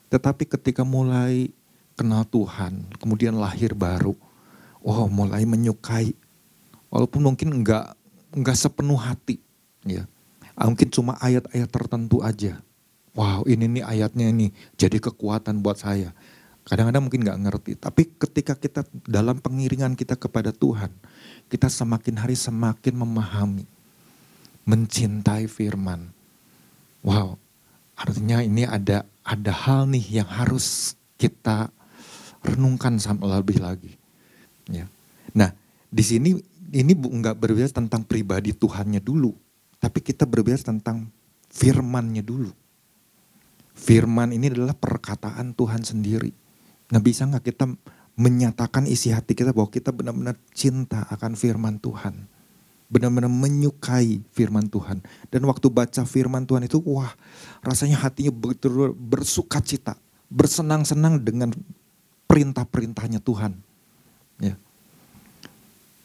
Tetapi 0.09 0.45
ketika 0.49 0.81
mulai 0.85 1.53
kenal 1.93 2.25
Tuhan, 2.25 2.89
kemudian 2.97 3.37
lahir 3.37 3.77
baru, 3.77 4.17
oh 4.81 5.05
mulai 5.09 5.45
menyukai, 5.45 6.13
walaupun 6.89 7.33
mungkin 7.33 7.61
nggak 7.61 7.93
nggak 8.33 8.57
sepenuh 8.57 8.97
hati, 8.97 9.37
ya, 9.85 10.09
mungkin 10.57 10.89
cuma 10.89 11.17
ayat-ayat 11.21 11.69
tertentu 11.69 12.21
aja. 12.25 12.61
Wow 13.13 13.45
ini 13.45 13.69
nih 13.69 13.85
ayatnya 13.85 14.33
ini 14.33 14.49
jadi 14.73 14.97
kekuatan 14.97 15.61
buat 15.61 15.77
saya. 15.77 16.17
Kadang-kadang 16.63 17.03
mungkin 17.03 17.27
nggak 17.27 17.41
ngerti, 17.43 17.71
tapi 17.75 18.07
ketika 18.15 18.55
kita 18.55 18.87
dalam 19.03 19.35
pengiringan 19.43 19.99
kita 19.99 20.15
kepada 20.15 20.55
Tuhan, 20.55 20.95
kita 21.51 21.67
semakin 21.67 22.23
hari 22.23 22.39
semakin 22.39 23.03
memahami, 23.03 23.67
mencintai 24.63 25.51
firman. 25.51 26.07
Wow, 27.03 27.35
artinya 27.99 28.39
ini 28.39 28.63
ada 28.63 29.03
ada 29.27 29.51
hal 29.51 29.91
nih 29.91 30.23
yang 30.23 30.29
harus 30.31 30.95
kita 31.19 31.67
renungkan 32.39 32.95
sampai 32.95 33.27
lebih 33.27 33.59
lagi. 33.59 33.99
Ya. 34.71 34.87
Nah, 35.35 35.51
di 35.91 36.03
sini 36.03 36.39
ini 36.71 36.95
nggak 36.95 37.43
berbicara 37.43 37.75
tentang 37.75 38.07
pribadi 38.07 38.55
Tuhannya 38.55 39.03
dulu, 39.03 39.35
tapi 39.83 39.99
kita 39.99 40.23
berbicara 40.23 40.71
tentang 40.71 41.11
firmannya 41.51 42.23
dulu. 42.23 42.55
Firman 43.75 44.31
ini 44.31 44.47
adalah 44.47 44.79
perkataan 44.79 45.51
Tuhan 45.59 45.83
sendiri 45.83 46.42
Nah 46.93 47.01
bisa 47.01 47.25
nggak 47.25 47.41
kita 47.41 47.65
menyatakan 48.13 48.85
isi 48.85 49.09
hati 49.09 49.33
kita 49.33 49.49
bahwa 49.49 49.73
kita 49.73 49.89
benar-benar 49.89 50.37
cinta 50.53 51.09
akan 51.09 51.33
firman 51.33 51.81
Tuhan. 51.81 52.29
Benar-benar 52.93 53.33
menyukai 53.33 54.21
firman 54.29 54.69
Tuhan. 54.69 55.01
Dan 55.33 55.49
waktu 55.49 55.73
baca 55.73 56.05
firman 56.05 56.45
Tuhan 56.45 56.69
itu 56.69 56.77
wah 56.85 57.09
rasanya 57.65 57.97
hatinya 57.97 58.29
betul 58.29 58.93
bersuka 58.93 59.57
cita. 59.65 59.97
Bersenang-senang 60.29 61.17
dengan 61.17 61.49
perintah-perintahnya 62.29 63.17
Tuhan. 63.25 63.57
Ya. 64.37 64.53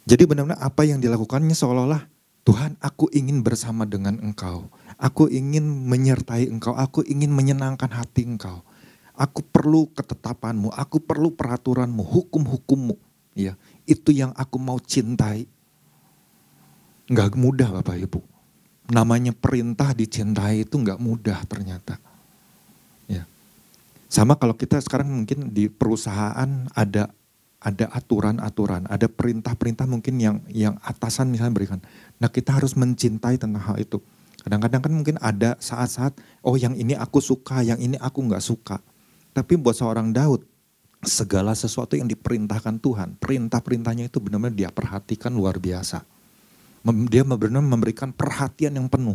Jadi 0.09 0.25
benar-benar 0.25 0.57
apa 0.65 0.89
yang 0.89 1.05
dilakukannya 1.05 1.53
seolah-olah 1.53 2.09
Tuhan 2.49 2.81
aku 2.81 3.13
ingin 3.13 3.45
bersama 3.45 3.85
dengan 3.85 4.17
engkau. 4.25 4.73
Aku 4.97 5.29
ingin 5.29 5.69
menyertai 5.69 6.49
engkau. 6.49 6.73
Aku 6.73 7.05
ingin 7.05 7.29
menyenangkan 7.29 7.93
hati 7.93 8.25
engkau. 8.25 8.65
Aku 9.19 9.43
perlu 9.43 9.91
ketetapanmu, 9.99 10.71
aku 10.71 11.03
perlu 11.03 11.35
peraturanmu, 11.35 12.07
hukum-hukummu. 12.07 12.95
Ya, 13.35 13.59
itu 13.83 14.15
yang 14.15 14.31
aku 14.39 14.63
mau 14.63 14.79
cintai. 14.79 15.51
Enggak 17.11 17.35
mudah 17.35 17.75
Bapak 17.75 17.99
Ibu. 17.99 18.23
Namanya 18.95 19.35
perintah 19.35 19.91
dicintai 19.91 20.63
itu 20.63 20.79
enggak 20.79 21.03
mudah 21.03 21.43
ternyata. 21.51 21.99
Ya. 23.11 23.27
Sama 24.07 24.39
kalau 24.39 24.55
kita 24.55 24.79
sekarang 24.79 25.11
mungkin 25.11 25.51
di 25.51 25.67
perusahaan 25.67 26.71
ada 26.79 27.11
ada 27.59 27.91
aturan-aturan, 27.91 28.87
ada 28.87 29.11
perintah-perintah 29.11 29.91
mungkin 29.91 30.23
yang 30.23 30.37
yang 30.47 30.79
atasan 30.79 31.35
misalnya 31.35 31.59
berikan. 31.59 31.83
Nah 32.23 32.31
kita 32.31 32.55
harus 32.55 32.79
mencintai 32.79 33.35
tentang 33.35 33.67
hal 33.67 33.83
itu. 33.83 33.99
Kadang-kadang 34.47 34.81
kan 34.81 34.93
mungkin 34.95 35.17
ada 35.19 35.59
saat-saat, 35.59 36.15
oh 36.47 36.55
yang 36.55 36.79
ini 36.79 36.95
aku 36.95 37.19
suka, 37.19 37.67
yang 37.67 37.83
ini 37.83 37.99
aku 37.99 38.23
nggak 38.23 38.41
suka. 38.41 38.79
Tapi 39.39 39.55
buat 39.55 39.79
seorang 39.79 40.11
Daud, 40.11 40.43
segala 41.07 41.55
sesuatu 41.55 41.95
yang 41.95 42.11
diperintahkan 42.11 42.83
Tuhan, 42.83 43.15
perintah-perintahnya 43.23 44.11
itu 44.11 44.19
benar-benar 44.19 44.59
dia 44.59 44.71
perhatikan 44.75 45.31
luar 45.31 45.63
biasa. 45.63 46.03
Dia 47.07 47.23
benar-benar 47.23 47.63
memberikan 47.63 48.11
perhatian 48.11 48.75
yang 48.75 48.91
penuh. 48.91 49.15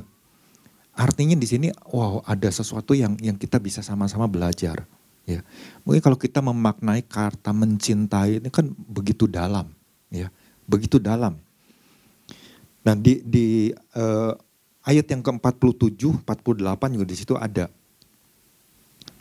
Artinya 0.96 1.36
di 1.36 1.44
sini, 1.44 1.68
wow, 1.92 2.24
ada 2.24 2.48
sesuatu 2.48 2.96
yang 2.96 3.20
yang 3.20 3.36
kita 3.36 3.60
bisa 3.60 3.84
sama-sama 3.84 4.24
belajar. 4.32 4.88
Ya, 5.28 5.44
mungkin 5.84 6.00
kalau 6.00 6.16
kita 6.16 6.40
memaknai 6.40 7.04
kata 7.04 7.52
mencintai 7.52 8.40
ini 8.40 8.48
kan 8.48 8.72
begitu 8.72 9.28
dalam, 9.28 9.76
ya, 10.08 10.32
begitu 10.64 11.04
dalam. 11.04 11.36
Nah 12.88 12.96
di 12.96 13.20
di 13.28 13.76
uh, 13.96 14.32
ayat 14.88 15.04
yang 15.12 15.20
ke-47, 15.20 16.24
48 16.24 16.96
juga 16.96 17.06
di 17.08 17.16
situ 17.20 17.36
ada 17.36 17.68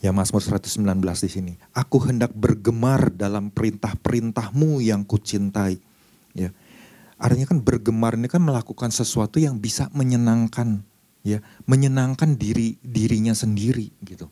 Ya 0.03 0.11
Mazmur 0.11 0.43
119 0.43 0.83
di 0.99 1.31
sini. 1.31 1.53
Aku 1.71 2.03
hendak 2.03 2.35
bergemar 2.35 3.15
dalam 3.15 3.55
perintah-perintahmu 3.55 4.83
yang 4.83 5.07
kucintai. 5.07 5.79
Ya. 6.35 6.51
Artinya 7.23 7.47
kan 7.47 7.63
bergemar 7.63 8.19
ini 8.19 8.27
kan 8.27 8.43
melakukan 8.43 8.91
sesuatu 8.91 9.39
yang 9.39 9.63
bisa 9.63 9.87
menyenangkan 9.95 10.83
ya, 11.23 11.39
menyenangkan 11.71 12.35
diri 12.35 12.83
dirinya 12.83 13.31
sendiri 13.31 13.95
gitu. 14.03 14.27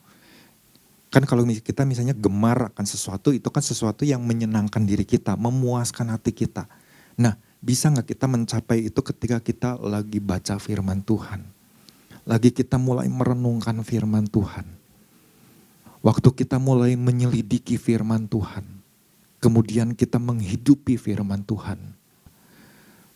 Kan 1.14 1.22
kalau 1.22 1.46
kita 1.46 1.86
misalnya 1.86 2.18
gemar 2.18 2.74
akan 2.74 2.86
sesuatu 2.90 3.30
itu 3.30 3.46
kan 3.46 3.62
sesuatu 3.62 4.02
yang 4.02 4.26
menyenangkan 4.26 4.82
diri 4.82 5.06
kita, 5.06 5.38
memuaskan 5.38 6.10
hati 6.10 6.34
kita. 6.34 6.66
Nah, 7.14 7.38
bisa 7.62 7.94
nggak 7.94 8.10
kita 8.10 8.26
mencapai 8.26 8.90
itu 8.90 8.98
ketika 9.06 9.38
kita 9.38 9.78
lagi 9.78 10.18
baca 10.18 10.58
firman 10.58 11.06
Tuhan? 11.06 11.46
Lagi 12.26 12.50
kita 12.50 12.74
mulai 12.74 13.06
merenungkan 13.06 13.86
firman 13.86 14.26
Tuhan 14.26 14.79
Waktu 16.00 16.32
kita 16.32 16.56
mulai 16.56 16.96
menyelidiki 16.96 17.76
firman 17.76 18.24
Tuhan, 18.24 18.64
kemudian 19.36 19.92
kita 19.92 20.16
menghidupi 20.16 20.96
firman 20.96 21.44
Tuhan. 21.44 21.76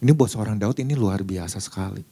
Ini 0.04 0.12
buat 0.12 0.28
seorang 0.28 0.60
Daud 0.60 0.76
ini 0.84 0.92
luar 0.92 1.24
biasa 1.24 1.56
sekali. 1.64 2.04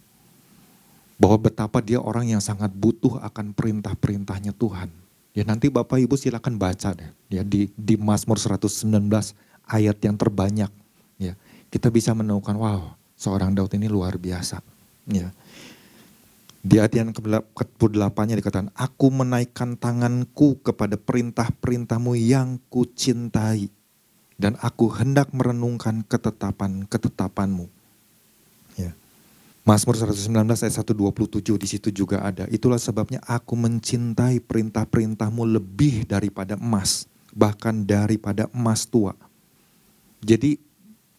Bahwa 1.21 1.37
betapa 1.37 1.85
dia 1.85 2.00
orang 2.00 2.33
yang 2.33 2.41
sangat 2.41 2.73
butuh 2.73 3.21
akan 3.21 3.52
perintah-perintahnya 3.52 4.57
Tuhan. 4.57 4.88
Ya 5.37 5.45
nanti 5.45 5.69
Bapak 5.69 6.00
Ibu 6.00 6.17
silakan 6.17 6.61
baca 6.61 6.93
deh 6.93 7.09
ya 7.33 7.41
di 7.41 7.73
di 7.73 7.97
Mazmur 7.97 8.37
119 8.37 8.73
ayat 9.69 9.97
yang 10.00 10.17
terbanyak 10.17 10.73
ya. 11.21 11.37
Kita 11.73 11.88
bisa 11.88 12.12
menemukan 12.17 12.57
wow, 12.57 12.97
seorang 13.17 13.52
Daud 13.52 13.73
ini 13.76 13.88
luar 13.93 14.17
biasa. 14.17 14.61
Ya. 15.09 15.33
Di 16.62 16.78
ayat 16.78 16.95
yang 16.95 17.11
ke-8-nya 17.11 18.38
dikatakan, 18.38 18.71
Aku 18.78 19.11
menaikkan 19.11 19.75
tanganku 19.75 20.62
kepada 20.62 20.95
perintah-perintahmu 20.95 22.14
yang 22.14 22.62
kucintai. 22.71 23.66
Dan 24.38 24.54
aku 24.62 24.87
hendak 24.95 25.35
merenungkan 25.35 26.07
ketetapan-ketetapanmu. 26.07 27.66
Ya. 28.78 28.95
Mazmur 29.66 29.99
119 29.99 30.31
ayat 30.38 30.75
127 30.87 31.59
di 31.59 31.66
situ 31.66 31.88
juga 31.90 32.23
ada. 32.23 32.47
Itulah 32.47 32.78
sebabnya 32.78 33.19
aku 33.26 33.59
mencintai 33.59 34.38
perintah-perintahmu 34.38 35.42
lebih 35.47 36.07
daripada 36.07 36.54
emas. 36.54 37.11
Bahkan 37.35 37.87
daripada 37.87 38.47
emas 38.54 38.87
tua. 38.87 39.14
Jadi 40.23 40.59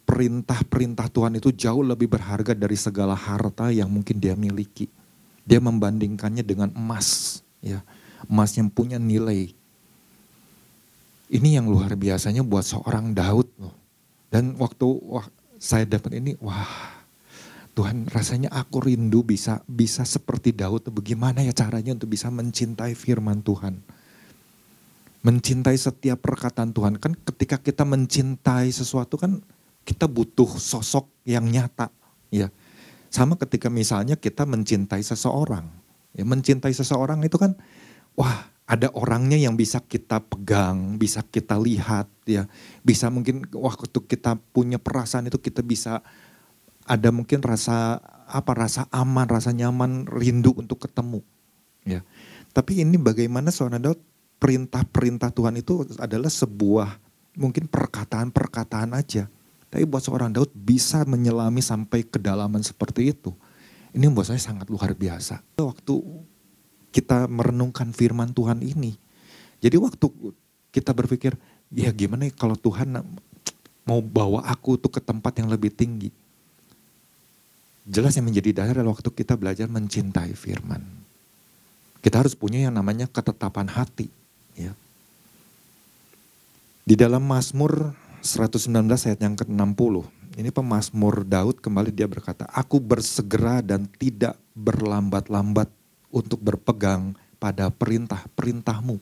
perintah-perintah 0.07 1.11
Tuhan 1.11 1.35
itu 1.35 1.51
jauh 1.51 1.83
lebih 1.83 2.11
berharga 2.11 2.55
dari 2.55 2.79
segala 2.79 3.15
harta 3.15 3.71
yang 3.71 3.91
mungkin 3.91 4.19
dia 4.19 4.35
miliki 4.35 4.87
dia 5.43 5.59
membandingkannya 5.59 6.43
dengan 6.43 6.71
emas, 6.71 7.39
ya. 7.59 7.83
Emas 8.23 8.55
yang 8.55 8.71
punya 8.71 8.95
nilai. 8.95 9.51
Ini 11.27 11.59
yang 11.59 11.67
luar 11.67 11.91
biasanya 11.99 12.39
buat 12.45 12.63
seorang 12.63 13.11
Daud 13.11 13.47
loh. 13.59 13.75
Dan 14.31 14.55
waktu 14.55 14.87
wah, 14.87 15.27
saya 15.59 15.83
dapat 15.83 16.23
ini, 16.23 16.39
wah 16.39 17.03
Tuhan 17.73 18.07
rasanya 18.07 18.53
aku 18.53 18.87
rindu 18.87 19.25
bisa 19.25 19.59
bisa 19.67 20.07
seperti 20.07 20.55
Daud. 20.55 20.87
Bagaimana 20.93 21.43
ya 21.43 21.51
caranya 21.51 21.91
untuk 21.91 22.13
bisa 22.13 22.31
mencintai 22.31 22.95
firman 22.95 23.43
Tuhan. 23.43 23.81
Mencintai 25.25 25.75
setiap 25.75 26.23
perkataan 26.23 26.71
Tuhan. 26.71 26.95
Kan 27.01 27.17
ketika 27.17 27.59
kita 27.59 27.83
mencintai 27.83 28.71
sesuatu 28.71 29.19
kan 29.19 29.43
kita 29.83 30.07
butuh 30.07 30.47
sosok 30.47 31.09
yang 31.27 31.43
nyata. 31.49 31.91
ya 32.31 32.47
sama 33.13 33.37
ketika 33.37 33.69
misalnya 33.69 34.17
kita 34.17 34.49
mencintai 34.49 35.05
seseorang. 35.05 35.69
Ya, 36.17 36.25
mencintai 36.25 36.73
seseorang 36.73 37.21
itu 37.21 37.37
kan, 37.37 37.53
wah 38.17 38.49
ada 38.65 38.89
orangnya 38.97 39.37
yang 39.37 39.53
bisa 39.53 39.77
kita 39.85 40.17
pegang, 40.25 40.97
bisa 40.97 41.21
kita 41.21 41.61
lihat 41.61 42.09
ya. 42.25 42.49
Bisa 42.81 43.13
mungkin 43.13 43.45
waktu 43.53 43.85
kita 44.09 44.41
punya 44.49 44.81
perasaan 44.81 45.29
itu 45.29 45.37
kita 45.37 45.61
bisa 45.61 46.01
ada 46.89 47.13
mungkin 47.13 47.45
rasa 47.45 48.01
apa 48.25 48.51
rasa 48.57 48.89
aman, 48.89 49.29
rasa 49.29 49.53
nyaman, 49.53 50.09
rindu 50.09 50.57
untuk 50.57 50.81
ketemu. 50.89 51.21
Ya. 51.85 52.01
Tapi 52.49 52.81
ini 52.81 52.97
bagaimana 52.97 53.53
Daud 53.53 54.01
perintah-perintah 54.41 55.29
Tuhan 55.29 55.61
itu 55.61 55.85
adalah 56.01 56.33
sebuah 56.33 56.97
mungkin 57.37 57.69
perkataan-perkataan 57.69 58.97
aja. 58.97 59.29
Tapi 59.73 59.89
buat 59.89 60.05
seorang 60.05 60.29
Daud 60.29 60.53
bisa 60.53 61.01
menyelami 61.01 61.57
sampai 61.57 62.05
kedalaman 62.05 62.61
seperti 62.61 63.09
itu. 63.09 63.33
Ini 63.89 64.05
buat 64.13 64.29
saya 64.29 64.37
sangat 64.37 64.69
luar 64.69 64.93
biasa. 64.93 65.41
Waktu 65.57 65.95
kita 66.93 67.25
merenungkan 67.25 67.89
firman 67.89 68.29
Tuhan 68.37 68.61
ini. 68.61 68.93
Jadi 69.65 69.81
waktu 69.81 70.05
kita 70.69 70.93
berpikir, 70.93 71.33
ya 71.73 71.89
gimana 71.89 72.29
ya 72.29 72.33
kalau 72.37 72.53
Tuhan 72.53 73.01
mau 73.81 73.97
bawa 74.05 74.45
aku 74.45 74.77
tuh 74.77 74.93
ke 74.93 75.01
tempat 75.01 75.41
yang 75.41 75.49
lebih 75.49 75.73
tinggi. 75.73 76.13
Jelas 77.89 78.13
yang 78.13 78.29
menjadi 78.29 78.53
dasar 78.53 78.77
adalah 78.77 78.93
waktu 78.93 79.09
kita 79.09 79.33
belajar 79.33 79.65
mencintai 79.73 80.37
firman. 80.37 80.85
Kita 82.05 82.21
harus 82.21 82.37
punya 82.37 82.69
yang 82.69 82.77
namanya 82.77 83.09
ketetapan 83.09 83.65
hati. 83.73 84.13
Ya. 84.53 84.77
Di 86.85 86.93
dalam 86.93 87.25
Mazmur 87.25 87.97
119 88.23 88.87
ayat 88.87 89.19
yang 89.19 89.35
ke-60, 89.35 90.07
ini 90.39 90.47
pemazmur 90.47 91.27
Daud 91.27 91.59
kembali 91.59 91.91
dia 91.91 92.07
berkata, 92.07 92.47
Aku 92.55 92.79
bersegera 92.79 93.59
dan 93.59 93.83
tidak 93.99 94.39
berlambat-lambat 94.55 95.67
untuk 96.07 96.39
berpegang 96.39 97.19
pada 97.35 97.67
perintah-perintahmu. 97.67 98.95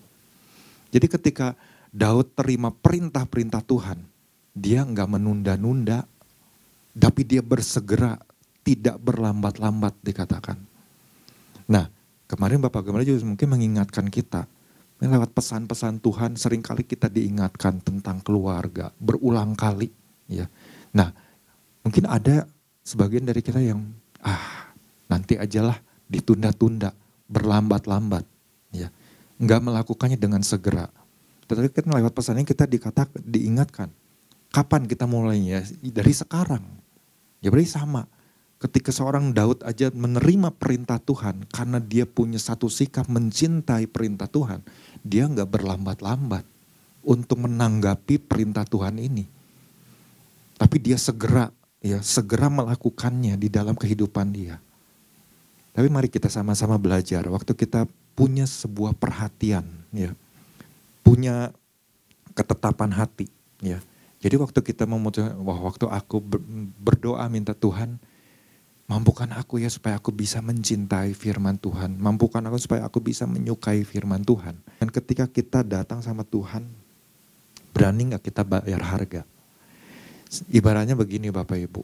Jadi 0.89 1.05
ketika 1.05 1.53
Daud 1.93 2.33
terima 2.33 2.73
perintah-perintah 2.73 3.61
Tuhan, 3.61 4.01
dia 4.57 4.81
nggak 4.81 5.05
menunda-nunda, 5.05 6.09
tapi 6.97 7.21
dia 7.21 7.45
bersegera, 7.45 8.17
tidak 8.65 8.97
berlambat-lambat 9.05 10.01
dikatakan. 10.01 10.57
Nah, 11.69 11.93
kemarin 12.25 12.57
Bapak 12.57 12.89
Gembala 12.89 13.05
juga 13.05 13.21
mungkin 13.21 13.53
mengingatkan 13.53 14.09
kita, 14.09 14.49
lewat 15.09 15.33
pesan-pesan 15.33 15.97
Tuhan 15.97 16.37
sering 16.37 16.61
kali 16.61 16.85
kita 16.85 17.09
diingatkan 17.09 17.81
tentang 17.81 18.21
keluarga, 18.21 18.93
berulang 19.01 19.57
kali. 19.57 19.89
ya. 20.29 20.45
Nah, 20.93 21.09
mungkin 21.81 22.05
ada 22.05 22.45
sebagian 22.85 23.25
dari 23.25 23.41
kita 23.41 23.57
yang, 23.57 23.81
ah 24.21 24.69
nanti 25.09 25.41
ajalah 25.41 25.81
ditunda-tunda 26.05 26.93
berlambat-lambat, 27.25 28.21
ya, 28.69 28.93
nggak 29.41 29.61
melakukannya 29.65 30.21
dengan 30.21 30.45
segera. 30.45 30.85
Tetapi 31.49 31.67
kan 31.73 31.89
lewat 31.97 32.13
pesan 32.13 32.37
ini 32.37 32.45
kita 32.45 32.69
dikata, 32.69 33.09
diingatkan, 33.17 33.89
kapan 34.53 34.85
kita 34.85 35.09
mulainya? 35.09 35.65
Dari 35.81 36.13
sekarang. 36.13 36.61
Ya 37.41 37.49
berarti 37.49 37.73
sama. 37.73 38.05
Ketika 38.61 38.93
seorang 38.93 39.33
Daud 39.33 39.65
aja 39.65 39.89
menerima 39.89 40.53
perintah 40.53 41.01
Tuhan 41.01 41.49
karena 41.49 41.81
dia 41.81 42.05
punya 42.05 42.37
satu 42.37 42.69
sikap 42.69 43.09
mencintai 43.09 43.89
perintah 43.89 44.29
Tuhan, 44.29 44.61
dia 45.01 45.25
nggak 45.25 45.49
berlambat-lambat 45.49 46.45
untuk 47.01 47.41
menanggapi 47.41 48.21
perintah 48.21 48.61
Tuhan 48.61 49.01
ini. 49.01 49.25
Tapi 50.61 50.77
dia 50.77 51.01
segera 51.01 51.49
ya 51.81 52.05
segera 52.05 52.53
melakukannya 52.53 53.33
di 53.33 53.49
dalam 53.49 53.73
kehidupan 53.73 54.29
dia. 54.29 54.61
Tapi 55.73 55.87
mari 55.89 56.13
kita 56.13 56.29
sama-sama 56.29 56.77
belajar. 56.77 57.25
Waktu 57.25 57.57
kita 57.57 57.89
punya 58.13 58.45
sebuah 58.45 58.93
perhatian, 58.93 59.65
ya, 59.89 60.13
punya 61.01 61.49
ketetapan 62.37 62.93
hati, 62.93 63.25
ya. 63.63 63.81
Jadi 64.21 64.37
waktu 64.37 64.59
kita 64.61 64.85
memutuskan, 64.85 65.33
wah 65.41 65.57
waktu 65.57 65.89
aku 65.89 66.21
berdoa 66.77 67.25
minta 67.31 67.57
Tuhan, 67.57 67.97
mampukan 68.89 69.29
aku 69.33 69.61
ya 69.61 69.69
supaya 69.69 69.97
aku 69.97 70.13
bisa 70.13 70.39
mencintai 70.39 71.13
firman 71.17 71.57
Tuhan. 71.57 71.97
Mampukan 71.97 72.41
aku 72.47 72.57
supaya 72.61 72.85
aku 72.85 73.01
bisa 73.01 73.25
menyukai 73.29 73.81
firman 73.85 74.21
Tuhan. 74.21 74.57
Dan 74.79 74.89
ketika 74.89 75.25
kita 75.29 75.61
datang 75.61 75.99
sama 76.01 76.25
Tuhan, 76.25 76.65
berani 77.71 78.13
nggak 78.13 78.23
kita 78.23 78.41
bayar 78.45 78.81
harga? 78.81 79.21
Ibaratnya 80.47 80.95
begini 80.95 81.27
Bapak 81.27 81.59
Ibu, 81.59 81.83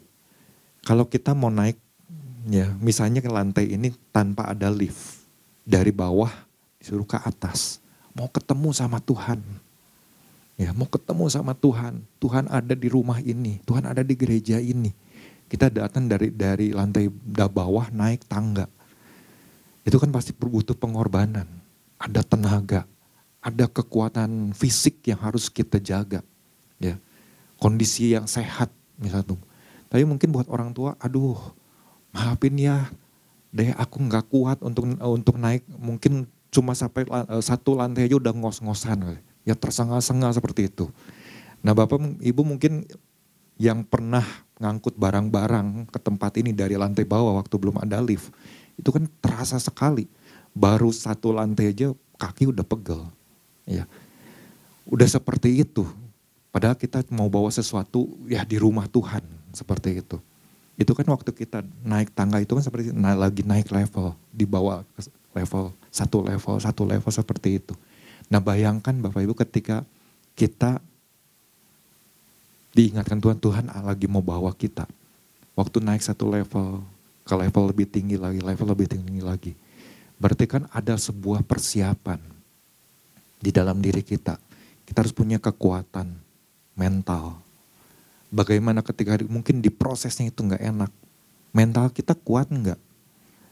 kalau 0.88 1.04
kita 1.04 1.36
mau 1.36 1.52
naik 1.52 1.76
ya 2.48 2.72
misalnya 2.80 3.20
ke 3.20 3.28
lantai 3.28 3.76
ini 3.76 3.92
tanpa 4.08 4.48
ada 4.48 4.72
lift 4.72 5.20
dari 5.68 5.92
bawah 5.92 6.32
disuruh 6.80 7.04
ke 7.04 7.20
atas 7.20 7.82
mau 8.16 8.30
ketemu 8.32 8.72
sama 8.72 8.96
Tuhan 9.04 9.44
ya 10.56 10.72
mau 10.72 10.88
ketemu 10.88 11.28
sama 11.28 11.52
Tuhan 11.52 12.00
Tuhan 12.16 12.48
ada 12.48 12.72
di 12.72 12.88
rumah 12.88 13.20
ini 13.20 13.60
Tuhan 13.68 13.84
ada 13.84 14.00
di 14.00 14.14
gereja 14.16 14.56
ini 14.56 14.96
kita 15.48 15.72
datang 15.72 16.06
dari 16.06 16.28
dari 16.30 16.70
lantai 16.70 17.08
bawah 17.48 17.88
naik 17.90 18.28
tangga. 18.28 18.68
Itu 19.82 19.96
kan 19.96 20.12
pasti 20.12 20.36
butuh 20.36 20.76
pengorbanan. 20.76 21.48
Ada 21.98 22.22
tenaga 22.22 22.86
ada 23.38 23.70
kekuatan 23.70 24.52
fisik 24.52 25.00
yang 25.08 25.18
harus 25.22 25.48
kita 25.48 25.78
jaga 25.78 26.20
ya. 26.82 26.98
Kondisi 27.58 28.14
yang 28.14 28.26
sehat 28.28 28.70
misalnya 28.98 29.34
tapi 29.88 30.04
mungkin 30.04 30.28
buat 30.30 30.46
orang 30.52 30.76
tua 30.76 30.94
aduh 31.00 31.38
maafin 32.12 32.54
ya. 32.58 32.92
Deh 33.48 33.72
aku 33.80 34.04
nggak 34.04 34.28
kuat 34.28 34.58
untuk 34.60 34.84
untuk 35.00 35.40
naik. 35.40 35.64
Mungkin 35.72 36.28
cuma 36.52 36.76
sampai 36.76 37.08
satu 37.40 37.80
lantai 37.80 38.04
aja 38.08 38.20
udah 38.20 38.32
ngos-ngosan 38.36 39.16
ya 39.48 39.54
tersengah-sengah 39.56 40.36
seperti 40.36 40.68
itu. 40.68 40.92
Nah 41.64 41.72
bapak 41.72 42.20
ibu 42.20 42.42
mungkin 42.44 42.84
yang 43.58 43.82
pernah 43.82 44.24
ngangkut 44.58 44.94
barang-barang 44.94 45.90
ke 45.90 45.98
tempat 45.98 46.38
ini 46.38 46.54
dari 46.54 46.74
lantai 46.78 47.06
bawah 47.06 47.38
waktu 47.38 47.54
belum 47.58 47.78
ada 47.82 47.98
lift 48.02 48.30
itu 48.78 48.94
kan 48.94 49.10
terasa 49.18 49.58
sekali. 49.58 50.06
Baru 50.54 50.90
satu 50.90 51.30
lantai 51.34 51.70
aja 51.70 51.94
kaki 52.18 52.50
udah 52.50 52.66
pegel 52.66 53.06
ya 53.68 53.84
udah 54.88 55.04
seperti 55.04 55.62
itu. 55.62 55.84
Padahal 56.48 56.74
kita 56.74 57.04
mau 57.12 57.28
bawa 57.28 57.52
sesuatu 57.52 58.08
ya 58.24 58.42
di 58.42 58.56
rumah 58.56 58.88
Tuhan 58.88 59.20
seperti 59.52 60.00
itu. 60.00 60.16
Itu 60.78 60.96
kan 60.96 61.04
waktu 61.10 61.30
kita 61.34 61.60
naik 61.84 62.16
tangga 62.16 62.40
itu 62.40 62.56
kan 62.56 62.64
seperti 62.64 62.94
na 62.96 63.12
lagi 63.12 63.44
naik 63.44 63.68
level, 63.68 64.16
dibawa 64.32 64.82
ke 64.96 65.06
level, 65.36 65.76
satu 65.92 66.24
level, 66.24 66.56
satu 66.58 66.82
level 66.88 67.12
seperti 67.12 67.60
itu. 67.60 67.74
Nah 68.32 68.40
bayangkan 68.40 68.96
Bapak 68.96 69.20
Ibu 69.22 69.36
ketika 69.36 69.84
kita 70.34 70.80
diingatkan 72.72 73.20
Tuhan, 73.20 73.38
Tuhan 73.40 73.64
lagi 73.70 74.06
mau 74.10 74.24
bawa 74.24 74.52
kita. 74.52 74.88
Waktu 75.58 75.82
naik 75.82 76.02
satu 76.04 76.30
level, 76.30 76.82
ke 77.26 77.34
level 77.34 77.64
lebih 77.70 77.86
tinggi 77.90 78.16
lagi, 78.16 78.40
level 78.40 78.68
lebih 78.72 78.88
tinggi 78.88 79.20
lagi. 79.20 79.52
Berarti 80.18 80.44
kan 80.50 80.66
ada 80.70 80.98
sebuah 80.98 81.46
persiapan 81.46 82.18
di 83.38 83.50
dalam 83.54 83.78
diri 83.78 84.02
kita. 84.02 84.38
Kita 84.86 85.04
harus 85.04 85.14
punya 85.14 85.36
kekuatan 85.38 86.14
mental, 86.78 87.42
Bagaimana 88.28 88.84
ketika 88.84 89.16
mungkin 89.24 89.64
di 89.64 89.72
prosesnya 89.72 90.28
itu 90.28 90.44
nggak 90.44 90.60
enak. 90.60 90.92
Mental 91.56 91.88
kita 91.88 92.12
kuat 92.12 92.52
nggak? 92.52 92.76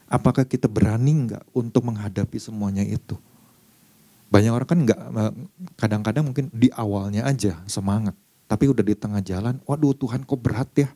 Apakah 0.05 0.45
kita 0.45 0.69
berani 0.69 1.25
nggak 1.27 1.43
untuk 1.57 1.89
menghadapi 1.89 2.37
semuanya 2.37 2.85
itu? 2.85 3.17
Banyak 4.29 4.53
orang 4.53 4.69
kan 4.69 4.79
nggak, 4.85 4.99
kadang-kadang 5.81 6.29
mungkin 6.29 6.53
di 6.53 6.69
awalnya 6.77 7.25
aja 7.25 7.57
semangat. 7.65 8.13
Tapi 8.47 8.71
udah 8.71 8.83
di 8.83 8.95
tengah 8.95 9.19
jalan, 9.19 9.59
waduh 9.67 9.91
Tuhan 9.91 10.23
kok 10.23 10.39
berat 10.39 10.71
ya. 10.79 10.89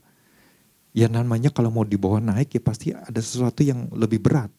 Ya 0.91 1.07
namanya 1.07 1.51
kalau 1.51 1.71
mau 1.71 1.87
dibawa 1.87 2.19
naik 2.19 2.55
ya 2.55 2.61
pasti 2.63 2.91
ada 2.95 3.19
sesuatu 3.19 3.63
yang 3.63 3.91
lebih 3.91 4.23
berat. 4.23 4.51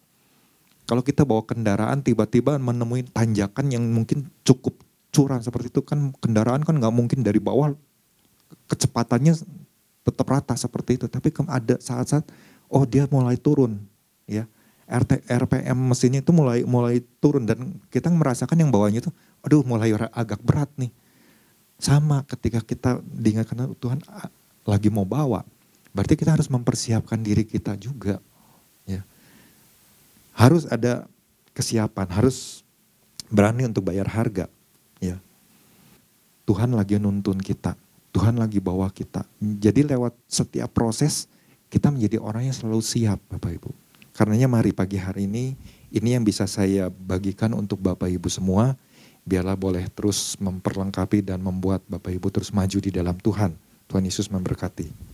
Kalau 0.85 1.00
kita 1.00 1.24
bawa 1.24 1.44
kendaraan 1.44 2.05
tiba-tiba 2.05 2.61
menemui 2.61 3.05
tanjakan 3.09 3.72
yang 3.72 3.85
mungkin 3.85 4.28
cukup 4.44 4.76
curam 5.12 5.40
seperti 5.44 5.68
itu 5.68 5.85
kan 5.85 6.12
kendaraan 6.20 6.64
kan 6.64 6.81
nggak 6.81 6.92
mungkin 6.92 7.20
dari 7.20 7.37
bawah 7.37 7.76
kecepatannya 8.68 9.37
tetap 10.05 10.26
rata 10.28 10.57
seperti 10.57 11.00
itu. 11.00 11.07
Tapi 11.09 11.33
ada 11.48 11.76
saat-saat 11.81 12.28
oh 12.68 12.85
dia 12.85 13.09
mulai 13.09 13.37
turun 13.40 13.81
ya. 14.28 14.48
RT, 14.92 15.24
RPM 15.24 15.78
mesinnya 15.88 16.20
itu 16.20 16.37
mulai 16.37 16.68
mulai 16.68 17.00
turun 17.22 17.48
dan 17.48 17.81
kita 17.88 18.12
merasakan 18.12 18.61
yang 18.61 18.68
bawahnya 18.68 19.00
itu 19.00 19.12
aduh 19.40 19.64
mulai 19.64 19.96
agak 20.12 20.44
berat 20.44 20.68
nih. 20.76 20.92
Sama 21.83 22.23
ketika 22.31 22.62
kita 22.62 23.03
diingatkan 23.03 23.75
Tuhan 23.75 23.99
lagi 24.62 24.88
mau 24.95 25.03
bawa. 25.03 25.42
Berarti 25.90 26.14
kita 26.14 26.38
harus 26.38 26.47
mempersiapkan 26.47 27.18
diri 27.18 27.42
kita 27.42 27.75
juga. 27.75 28.23
Ya. 28.87 29.03
Harus 30.38 30.64
ada 30.71 31.11
kesiapan, 31.53 32.07
harus 32.14 32.62
berani 33.27 33.66
untuk 33.66 33.90
bayar 33.90 34.07
harga. 34.07 34.47
Ya. 35.03 35.18
Tuhan 36.47 36.71
lagi 36.71 37.03
nuntun 37.03 37.42
kita 37.42 37.75
Tuhan 38.12 38.37
lagi 38.37 38.61
bawa 38.61 38.92
kita. 38.92 39.25
Jadi 39.40 39.88
lewat 39.88 40.12
setiap 40.29 40.68
proses 40.71 41.27
kita 41.73 41.88
menjadi 41.88 42.21
orang 42.21 42.53
yang 42.53 42.57
selalu 42.57 42.85
siap 42.85 43.18
Bapak 43.33 43.57
Ibu. 43.57 43.73
Karenanya 44.12 44.45
mari 44.45 44.77
pagi 44.77 45.01
hari 45.01 45.25
ini 45.25 45.57
Ini 45.92 46.21
yang 46.21 46.25
bisa 46.25 46.49
saya 46.49 46.88
bagikan 46.88 47.53
untuk 47.53 47.81
Bapak 47.81 48.09
Ibu 48.09 48.29
semua. 48.33 48.77
Biarlah 49.22 49.54
boleh 49.54 49.87
terus 49.94 50.35
memperlengkapi 50.42 51.22
dan 51.22 51.38
membuat 51.42 51.87
Bapak 51.87 52.11
Ibu 52.11 52.28
terus 52.35 52.50
maju 52.50 52.78
di 52.82 52.90
dalam 52.90 53.14
Tuhan. 53.22 53.54
Tuhan 53.87 54.02
Yesus 54.02 54.32
memberkati. 54.32 55.12